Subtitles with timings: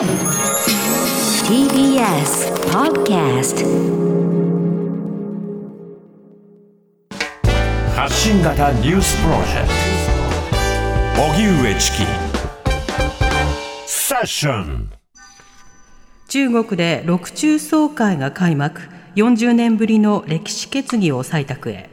[0.00, 0.08] TBS
[2.72, 3.66] Podcast
[7.94, 9.68] 発信型ニュースプロジェク
[11.16, 11.22] ト。
[11.22, 11.98] 荻上チキ。
[13.86, 14.90] セッション。
[16.28, 18.80] 中国で六中総会が開幕。
[19.16, 21.90] 40年ぶりの歴史決議を採択へ。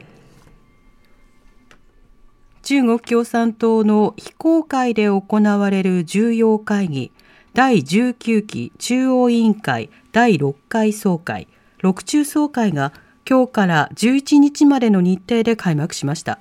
[2.63, 7.11] 中国共産党の非公開で行われる重要会議
[7.57, 11.47] 第19期中央委員会第6回総会。
[11.81, 12.93] 六中総会が
[13.27, 16.37] 今日から11日までの日程で開幕しました。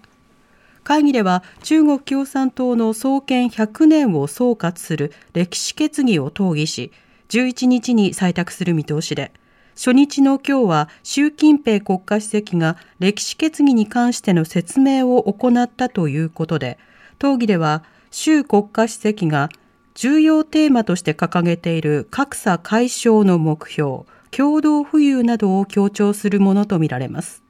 [0.85, 6.93] 会議では中国共産党の創建100年を総括する歴史決議を討議し
[7.31, 9.33] 11日に採択する見通しで
[9.75, 16.79] 初日の今日は習近平国家主席が歴史決議に関しての説明を行ったということで
[17.19, 19.49] 討議では習国家主席が
[19.97, 27.43] 重要テーマとして掲げている格差解消の目標共同富裕などを強調するものとみられます。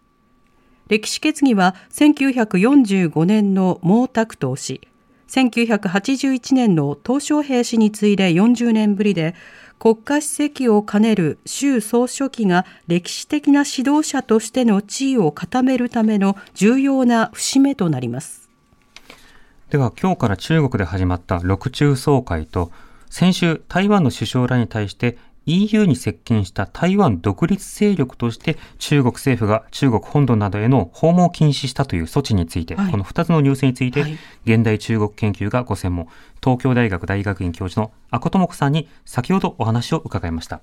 [0.87, 4.89] 歴史決議は1945年の毛沢東氏。
[5.27, 9.35] 1981年の鄧小平氏に次いで40年ぶりで
[9.81, 18.46] 国家主席を兼ねる習総書記が歴史的な指導者としての地位を固めるための重要な節目となります。
[19.71, 22.71] では今日から中国で始まった六中総会と
[23.11, 36.09] 先週台湾の首相らに対して EU に接近した台湾独立勢力として中国政府が中国本土などへの訪問を禁止したという措置について、はい、この2つのニュースについて、はい、現代中国研究がご専門、
[36.43, 40.61] 東京大学大学院教授の阿古智子さんに先ほどお話を伺いました。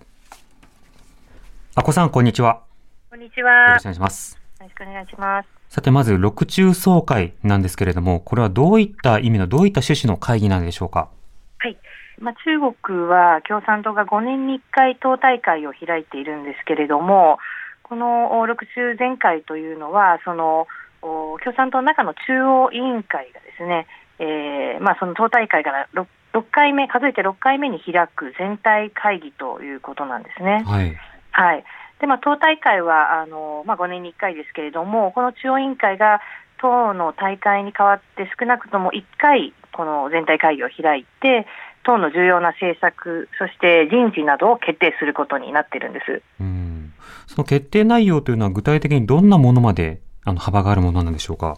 [1.75, 2.61] 阿古さん、こんにちは。
[3.09, 3.51] こんにちは。
[3.67, 4.35] よろしくお願いします。
[4.59, 5.62] よろしくお願いします。
[5.73, 11.09] さて、まず、六中総会なんですけれども、これはどういった意味の、どういった趣旨の会議なんでしょうか？
[11.57, 11.75] はい。
[12.19, 17.39] まあ、中国は共産党が5年に1回党大会を開いているんですけれども、
[17.81, 20.67] この六中全会というのは、その
[21.01, 23.87] 共産党の中の中央委員会がですね、
[24.19, 30.63] えーまあ、その党大会から 6, 6回目、数えて6回目に開く全体会議ということなんですね。
[30.67, 30.95] はい、
[31.31, 31.63] はい
[32.03, 36.19] でまあ、党大会はあの、まあ、5年に1回ですけれども、この中央委員会が
[36.59, 41.47] 党の大会に代わって少なくとも1回、この全体会議を開いて、
[41.83, 46.21] 党の重要な政策、そして人事などを決定することになっているんです。
[46.41, 46.91] うん
[47.27, 51.57] その決定内容というのは具体的にどんなものまであの幅があるものなんでしょうか？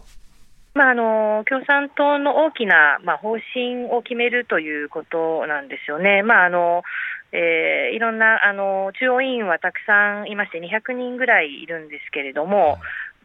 [0.74, 6.22] まあ、あの共産党の大きな、まあ、方針を決めるということなんですよね。
[6.22, 6.84] まああの
[7.32, 12.78] えー、いろんなあの中央委員はたくさんいまして200人ぐらいいるんですけれども、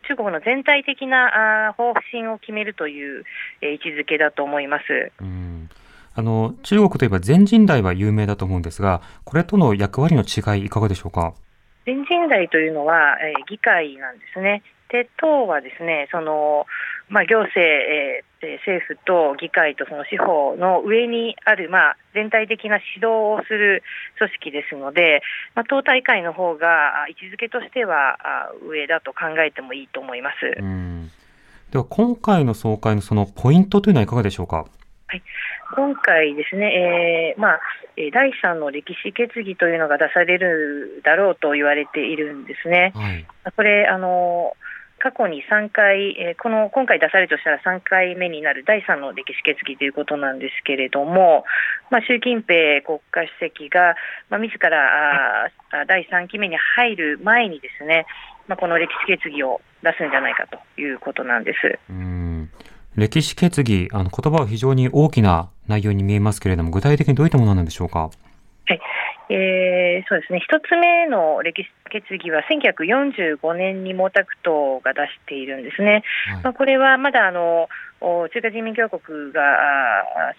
[0.07, 3.23] 中国の全体的なあ方針を決めるという、
[3.62, 5.12] えー、位置づけだと思います。
[5.22, 5.69] うん
[6.13, 11.33] あの、中国といえば全人代は有名だと思うんですが、これとの役割の違い、いかがでしょうか？
[11.85, 14.62] 全人代というのは、えー、議会なんですね。
[14.89, 16.66] で、党はですね、その、
[17.07, 23.84] まあ、行政、えー、政府と議会とその司法の上にある、まあ、全体的な指導をする
[24.18, 25.22] 組織ですので、
[25.56, 28.18] まあ、党大会の方が位置づけとしては
[28.68, 30.56] 上だと考えてもいいと思います。
[31.72, 34.66] では、今回の総会のそのポイントというのはいかがでしょうか？
[35.07, 35.22] はい、
[35.75, 37.59] 今回ですね、えーまあ、
[38.13, 42.91] 第3の歴史決議というのが出されるだろうと言われているんですね。
[42.96, 43.25] はい、
[43.56, 44.56] これあの
[45.01, 51.44] 過去に3回、えー、この今回出されるとしたら3回目になる第3の歴史決議ということなんですけれども、
[51.89, 53.95] まあ、習近平国家主席が、
[54.29, 58.06] まあ、自らあ第3期目に入る前にですね、
[58.47, 61.79] まあ、この歴史決議を出すんじゃないかということなんです。
[61.89, 62.50] うん
[62.95, 68.00] 歴史決議、あの言葉は非常に大きな内容に見えますけれども、具体的にどういったものなんでしょうか？
[68.00, 68.09] は
[68.73, 68.81] い
[69.34, 70.42] えー、そうですね。
[70.44, 76.03] 一つ目の歴史決議は1945年に毛沢東が出しているんですね、
[76.34, 77.68] はい、まあ、これはまだあの
[78.02, 79.42] 中華人民共和国が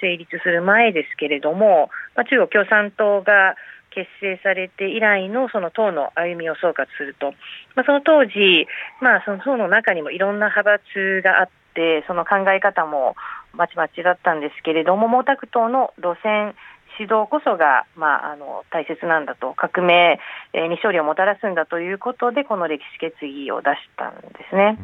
[0.00, 3.54] 成立する前ですけれども、まあ、中国共産党が
[3.94, 7.32] 結成されて以来のその党の歩みを総括すると、
[7.76, 8.66] まあ、その当時、
[9.00, 13.16] まあ、その党の中にもいろんな派閥があって、その考え方も
[13.52, 16.54] まちまちだったんですけれども、毛沢東の路線、
[16.98, 20.18] 指導こそが、まあ、あの大切なんだと、革命
[20.54, 24.78] に勝利をもたらすんだということで、この歴史決議を出したんですね。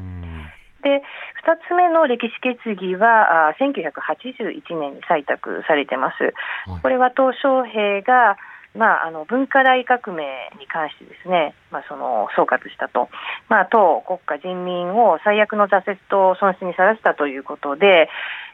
[0.82, 1.02] で
[1.42, 6.34] 2つ目の歴史決議はあ1981年に採択されてます。
[6.82, 8.36] これは鄧小平が
[8.76, 10.24] まあ、あの文化大革命
[10.60, 13.08] に関してですね、まあ、その総括したと、
[13.48, 18.08] まあ、党、国家、人民を最悪の挫折と損失にさらしたということで、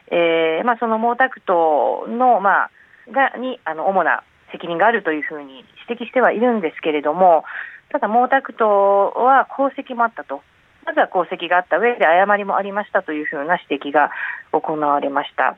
[0.09, 2.71] えーまあ、その毛沢東の、まあ、
[3.11, 7.43] がにあの主な責任があるというふうに指摘してはいるんですけれども、
[7.89, 8.61] ただ毛沢東
[9.15, 10.41] は功績もあったと。
[10.85, 14.11] まずは功績があった上で誤りもありましたというふうな指摘が
[14.51, 15.57] 行われました。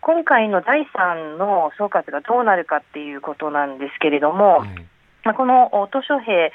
[0.00, 4.84] 今回の第3の総括がどうなるかっていうことなんですけれども、はいまあ、
[5.32, 6.52] この図書兵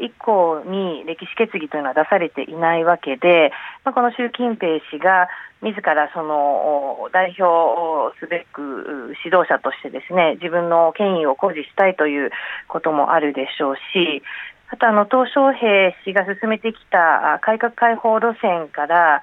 [0.00, 3.52] 以降に歴史決議というのは出されていないわけで、
[3.84, 5.28] まあ、この習近平氏が
[5.60, 12.30] 自らその代表すべく指導者としてですね自分の権威を誇示したいという
[12.68, 14.22] こともあるでしょうし、
[14.68, 19.22] あとあの鄧小平氏が進めてきた改革開放路線から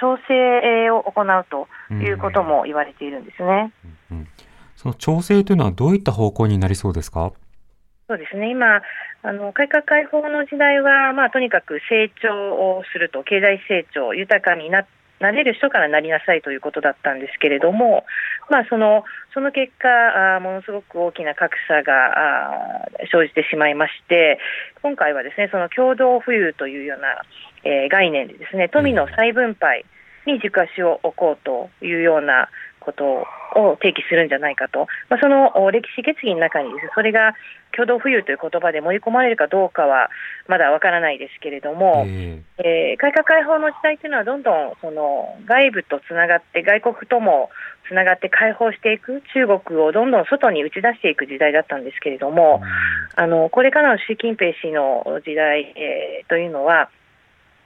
[0.00, 3.72] 調整を行うということも言われているんですね。
[4.10, 4.28] うんうん、
[4.76, 7.32] その調整というのはどういった方向になりそうですか？
[8.08, 8.50] そうですね。
[8.50, 8.82] 今
[9.22, 14.86] あの改革開放の時代は、まあ、とにかく成長をすると経済成長豊かにな
[15.18, 18.04] なれる人からなりなさいということだったんですけれども、
[18.50, 19.02] まあ、その
[19.34, 24.38] その結果あ、ものすごく大きな格差が生じてしまいまして、
[24.82, 27.22] 今回はですねその共同富裕というような、
[27.64, 29.84] えー、概念でですね富の再分配
[30.26, 32.48] に軸足を置こうというような
[32.86, 33.26] こと
[33.58, 37.34] を提起するんじゃないかと、まあ、その歴史決議の中にです、ね、それが
[37.74, 40.08] 共同富裕という言葉で盛り込まれるかどうかは
[40.46, 47.50] まだわからないですけれども、えー、えー、改革開放の時代というのはどんどんその外部とつながって外国とも
[47.88, 56.88] つながって開放していく中国をどんどん外に打ち出していく時代だったんですけれども、うん、あのこれからの習近平氏の時代、えー、というのは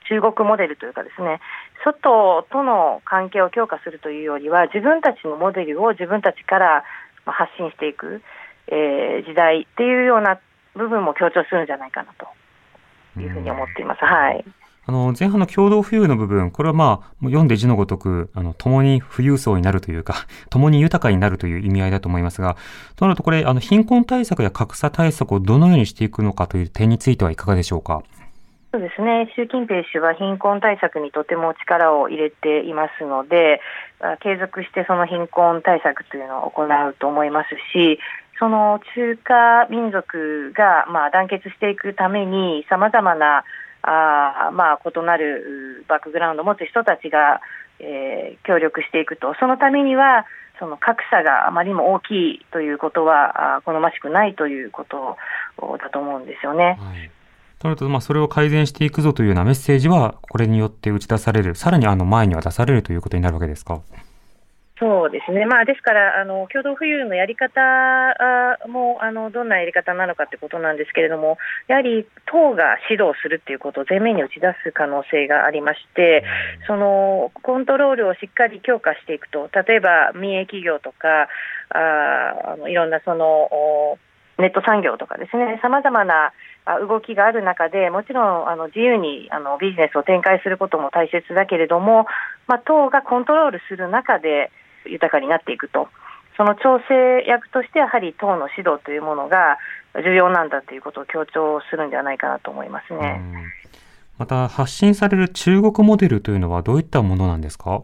[0.09, 1.39] 中国モデルというかですね
[1.83, 6.83] 外との関係を強化するというよりは自分たちのモデルを自分たちから
[7.25, 8.21] 発信していく、
[8.67, 10.39] えー、時代っていうような
[10.75, 14.05] 部分も強調するんじゃないかなというふうに思っています。
[14.05, 14.45] はい。
[14.83, 22.57] あの、前半の共同富裕の部分、これはまあ、読んで字のごとく、あの、共に富裕層になるというか、 共に豊かになるという意味合いだと思いますが、
[22.95, 28.01] となるとこれ、あの、貧困対策や格差対策をどのようにしていくのかという点についてはいかがでしょうか？
[28.71, 29.29] そうですね。
[29.35, 33.59] 習近平氏は貧困対策にとても力を入れていますので、
[34.21, 37.99] 継続してその貧困対策というのを行うと思いますし、
[38.39, 43.43] その中華民族がまあ団結していくために、さまざまな
[43.81, 47.41] あまあ異なるバックグラウンドを持つ人たちが、
[47.79, 50.25] えー、協力していくと、そのためには、
[50.59, 55.17] その格差があまりにも大きいということは好ましくないということ
[55.77, 56.77] だと思うんですよね。
[56.79, 57.11] はい。
[57.61, 63.81] となると、まあ、それを改善していくぞというようなメッセージは、これによって打ち出される、さらにあの前には出されるということになるわけですか？
[64.79, 67.61] そうですね、まあ、ですからあの、共同富裕のやり方
[68.67, 71.37] もあのどんなやり方なのかということなんですけれども、
[71.67, 76.23] やはり党が指導するということを前面に打ち出す可能性がありまして、
[76.65, 81.27] そのコントロールをしっかり強化していくと、例えば民営企業とか、
[81.69, 83.99] ああのいろんなその
[84.39, 86.33] ネット産業とかですね、さまざまな
[86.87, 92.05] 動きがある中で、もちろんあの自由にあのビジネスを展開することも大切だけれども、
[92.47, 94.51] まあ、党がコントロールする中で
[94.85, 95.89] 豊かになっていくと、
[96.37, 99.57] その調整役としてやはり党の指導というものが
[99.95, 103.21] 重要なんだということを強調するんじゃないかなと思いますね。
[104.17, 107.81] また発信される中国モデルというのはどういったものなんですか？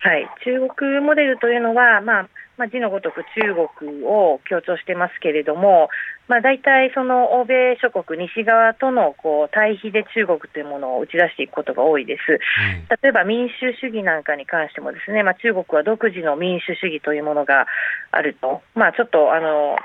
[0.00, 5.90] はい、中国モデルというのは、まあまあ、字のごとく中国を強調してますけれども、
[6.26, 12.40] まあ、大体その欧米諸国、西側とのこう対比で中国というものを打ち出していくことが多いです。
[13.02, 17.66] 例えば民主主義なんかに関してもですね、まあ、中国は独自の民主主義というものが
[18.10, 19.76] あると、まあ、ちょっとあの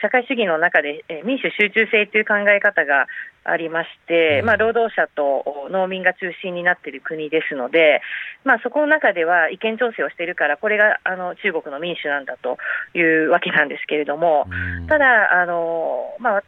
[0.00, 3.06] 社会主義の中で、え民主集中制という考え方が
[3.44, 8.00] ありまして、まあ、労働者と農民が中心になっている国ですので、
[8.44, 12.58] まあ、そこの中では意見調整をしているから、これがあの中国の民主なんだと
[12.94, 14.46] いうわけなんですけれども、
[14.88, 16.42] ただ、あのまあ、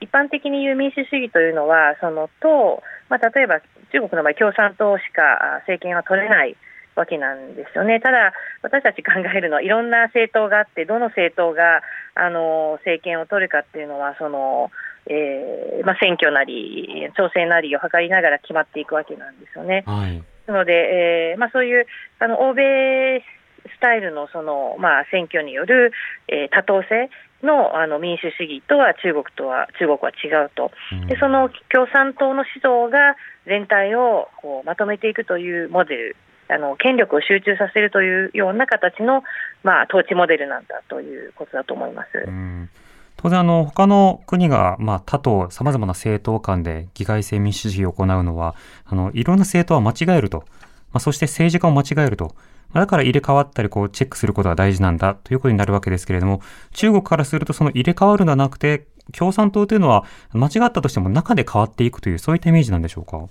[0.00, 3.60] 一般的に言う民主主義というのは、その党、まあ、例えば
[3.92, 6.56] 中国の場合、共産党しか政権は取れない。
[6.94, 8.00] わけなんですよね。
[8.00, 11.80] ただ、私たち考えるのは、いろんな政党があって、どの政党が
[12.14, 14.70] あの政権を取るかっていうのは、その
[15.06, 19.82] えーまあ、選挙なり、調整なりを図りながら決まっていくわけなんですよね。
[19.86, 21.86] はい、なので、えーまあ、そういう
[22.18, 23.22] あの欧米
[23.76, 25.92] スタイルのその、まあ、選挙による、
[26.28, 27.10] えー、多党制
[27.42, 30.70] のあの民主主義とは中国とは中国は違うと、
[31.08, 36.16] でその共産党の指導が全体をこうまとめていくというモデル
[36.48, 39.22] あの権力を集中させるというような形の、
[39.64, 42.08] まあ、統治モデルなんだということだと思います。
[43.22, 50.44] 当然、あの、他の国が、まあ、他党、様々な政党間で議会制民主主義を行うのは、あの、いろんな政党は間違えると、
[50.92, 52.34] まあ、そして政治家を間違えると、
[52.74, 56.40] だから入れ替わったり、こう、チェックすることが大事なんだということになるわけですけれども、
[56.72, 58.86] 中国からするとその入れ替わるのではなくて、
[59.16, 63.28] 共産党というのは間違ったとしても中で変わっていくという、そういったイメージなんでしょうか？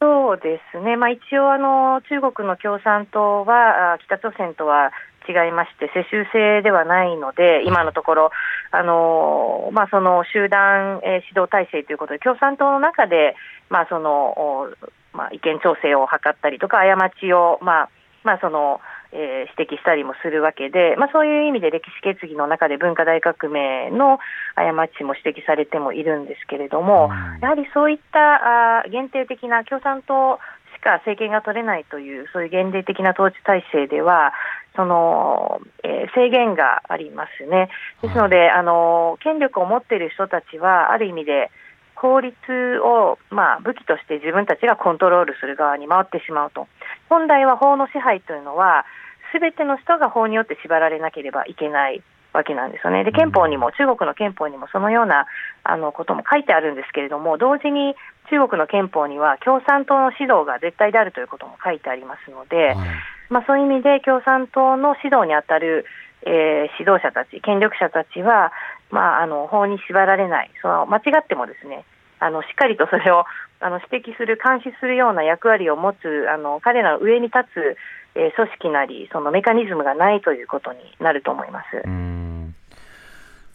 [0.00, 4.90] そうですね、まあ、一応あの、中国の共産党は北朝鮮とは
[5.28, 8.30] 違いまして、世襲制ではないので、今のところ、
[8.70, 13.36] あのまあ、その集団、え指導体制ということで、共産党の中で、
[13.70, 14.68] まあその
[15.12, 17.88] まあ、意見調整を図ったりとか、過ちを、まあ
[18.24, 18.80] まあその
[19.14, 24.18] えー、指摘したりもするわけで、まあ、そういう意味で歴史決議の中で文化大革命の
[24.56, 30.40] 過ちも指摘されてもいるんですけれども、やはりそういったあ限定的な共産党
[30.74, 34.34] しか政権が取れないという、そういう限定的な統治体制では、
[34.76, 37.68] その、えー、制限がありますね。
[38.02, 41.50] ですので、あの、権力を持っている人たちは、ある意味で、
[41.94, 42.34] 法律
[42.82, 46.66] を、まあ、武器として自分たちがコントロールする側に回ってしまうと。
[47.08, 48.84] 本来は法の支配というのは、
[49.32, 52.02] すべての人が法によって縛られなければいけない
[52.32, 53.04] わけなんですよね。
[53.04, 55.26] で、憲法にも、中国の憲法にもそのような
[55.62, 57.94] あのことも書いてあるんですけれども、同時に
[58.28, 62.88] 中国の憲法には共産党の指導が絶対であるということも書いてありますので、はい、
[63.34, 65.86] まあ、そういう意味で共産党の指導に当たる、
[66.22, 68.52] えー、指導者たち、権力者たちは、
[68.92, 71.84] まあ、あの法に縛られない、その間違ってもですね、
[72.20, 73.24] あのしっかりとそれを
[73.58, 77.76] あの指摘する、監視するような役割を持つ、あの彼らの上に立つ、
[78.14, 81.82] えー、組織なり、そのメカニズムがないということになると思います。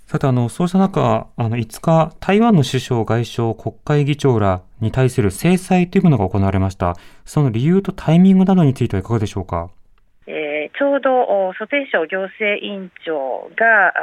[0.09, 6.95] さて、あの、そうした中、あの、5日、台湾の首相、外相、国会議長らに対する制裁というものが行われました。
[7.25, 9.69] その理由とタイミングなどについてはいかがでしょうか？
[10.25, 13.93] えー、ちょうど蘇貞昌行政委員長が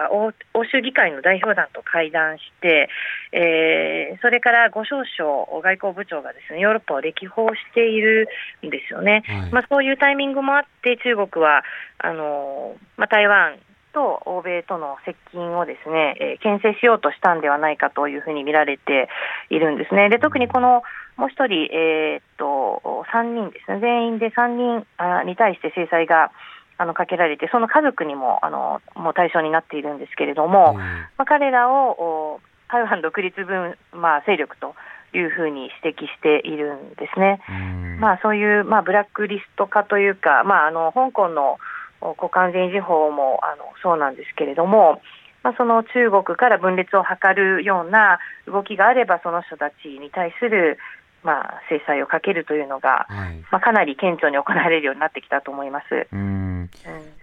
[0.55, 2.89] 欧州議会の代表団と会談して、
[3.33, 8.29] えー、それから五少省外交部長がですねヨーロッパを歴訪している
[8.65, 11.65] んですよね、はい、まあ、そういうタイミングもあって、中国は
[11.99, 13.59] あの、まあ、台湾
[13.97, 19.09] と欧米との接近をですね、えー、牽制しようとしたんではないかというふうに見られて
[19.49, 20.11] いるんですね。
[20.11, 20.83] で特にこの
[21.17, 26.31] もう一人、えー、っと3人ですね、全員で3人あに対して制裁が
[26.77, 34.75] あのかけられて、その家族にもあのもう対象になっているんですけれども、うん、まあ、彼らを台湾独立分、まあ、勢力と
[35.15, 37.41] いうふうに指摘しているんですね。
[37.49, 37.53] う
[37.97, 41.57] ん、まあ、そういう、まあ、ブラックリスト化というか、まあ、あの香港の
[42.01, 45.01] 交換全維持法もあのそうなんですけれども、
[45.43, 50.79] まあ、その中国から分裂を図るような動きがあれば、その人たちに対する
[51.27, 56.07] まあ、制裁をかけるというのが、はい、まあ、かなり顕著に行われるようになってきたと思います。
[56.13, 56.71] うん、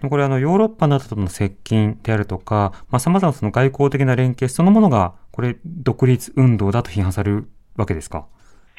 [0.01, 8.25] うん、これあの、ヨーロッパなどとの接近であるとか、さまざ、まなその外交的な連携そのものが、これ、独立運動だと批判されるわけですか？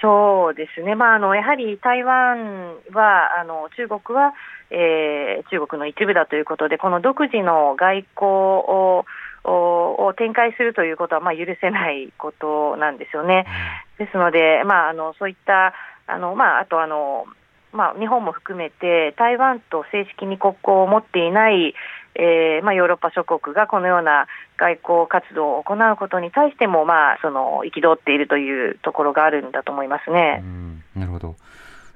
[0.00, 4.34] そうですね、まあ、あのやはり台湾は、あの中国は、
[4.70, 9.04] えー、中国の一部だということで、この独自の外交を
[9.46, 13.44] を展開するということは、まあ、許せないことなんですよね。
[13.98, 15.74] ですので、まあ、あのそういった
[16.06, 17.26] あの、まあ、あとあの、
[17.72, 21.74] まあ、日本も含めて台湾と正式に国交を持っていない、
[22.14, 24.26] えーまあ、ヨーロッパ諸国がこのような
[24.64, 30.42] 外交活動を行うことに対しても、まあ、その憤っているというところがあるんだと思いますね。
[30.96, 31.34] なるほど。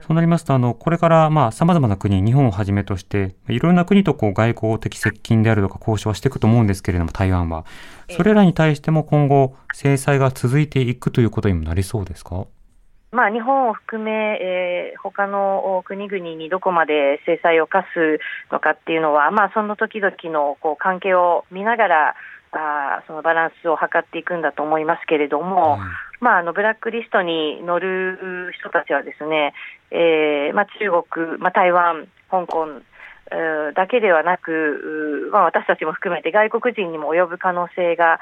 [0.00, 7.64] そうなりますと、あの、これから、まあ、様々な国、日本をはじめとして、いろんな国とこう外交的接近であるとか交渉はしていくと思うんですけれども、台湾は。
[8.10, 12.46] それらに対しても今後、制裁が続いていくということにもなりそうですか？
[13.10, 18.20] まあ、日本を含め、えー、他の国々にどこまで制裁を科す
[18.52, 22.14] のかっていうのは、まあ、その時々のこう関係を見ながら、
[22.52, 25.78] あそのバランスを図っていくんだと思いますけれども、
[26.21, 29.55] まあ、あのブラックリストに乗る人たちはですね、
[29.90, 32.67] えーまあ、中国、まあ、台湾、香港、
[33.75, 38.21] だけではなく、まあ、私たちも含めて外国人にも及ぶ可能性が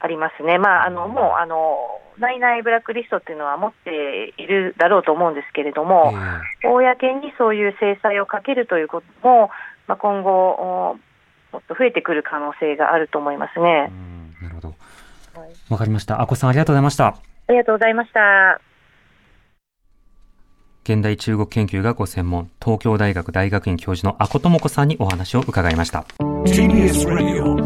[0.00, 6.14] ありますね、まあ、あのもうあの内々ブラックリストっていうのは持っているだろうと思うんですけれども、
[6.64, 9.50] 公にそういう制裁をかけるということも、
[9.86, 10.96] まあ、今後、
[11.56, 13.90] もっと増えてくる可能性があると思いますね。
[14.42, 14.74] なるほど。
[15.70, 16.20] わ、かりました。
[16.20, 17.06] あこさんありがとうございました。
[17.06, 17.16] あ
[17.48, 18.60] りがとうございました。
[20.84, 26.04] 現代中国研究がご専門、東京大学大学院教授の阿古智子さんにお話を伺いました。
[26.44, 27.56] TBS Radio